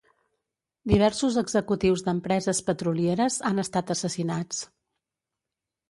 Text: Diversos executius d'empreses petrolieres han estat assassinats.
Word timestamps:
Diversos 0.91 1.37
executius 1.41 2.03
d'empreses 2.09 2.63
petrolieres 2.73 3.39
han 3.53 3.65
estat 3.69 3.97
assassinats. 3.99 4.69